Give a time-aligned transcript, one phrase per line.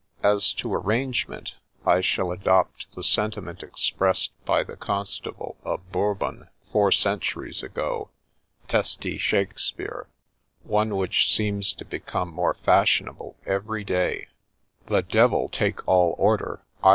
[0.23, 1.53] As to arrangement,
[1.85, 8.09] I shall adopt the sentiment expressed by the Constable of Bourbon four centuries ago,
[8.67, 10.07] tcste Shakespeare,
[10.63, 14.25] one which seems to become more fashionable every day,
[14.87, 16.89] 4 The Devil take all order 1